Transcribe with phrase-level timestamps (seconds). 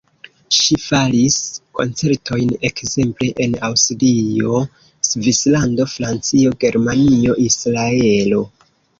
[0.57, 1.33] Ŝi faris
[1.79, 4.61] koncertojn ekzemple en Aŭstrio,
[5.09, 8.41] Svislando, Francio, Germanio, Israelo.